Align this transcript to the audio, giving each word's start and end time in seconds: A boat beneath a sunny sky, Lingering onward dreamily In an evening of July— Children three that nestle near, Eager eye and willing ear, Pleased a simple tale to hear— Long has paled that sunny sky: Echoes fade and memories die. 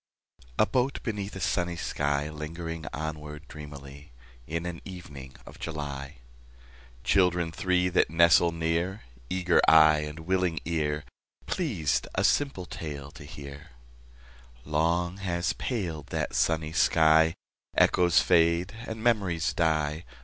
A 0.57 0.65
boat 0.65 1.03
beneath 1.03 1.35
a 1.35 1.39
sunny 1.39 1.75
sky, 1.75 2.27
Lingering 2.27 2.87
onward 2.91 3.47
dreamily 3.47 4.11
In 4.47 4.65
an 4.65 4.81
evening 4.83 5.35
of 5.45 5.59
July— 5.59 6.17
Children 7.03 7.51
three 7.51 7.87
that 7.89 8.09
nestle 8.09 8.51
near, 8.51 9.03
Eager 9.29 9.61
eye 9.67 9.99
and 9.99 10.21
willing 10.21 10.59
ear, 10.65 11.03
Pleased 11.45 12.07
a 12.15 12.23
simple 12.23 12.65
tale 12.65 13.11
to 13.11 13.23
hear— 13.23 13.73
Long 14.65 15.17
has 15.17 15.53
paled 15.53 16.07
that 16.07 16.33
sunny 16.33 16.73
sky: 16.73 17.35
Echoes 17.77 18.21
fade 18.21 18.73
and 18.87 19.03
memories 19.03 19.53
die. 19.53 20.03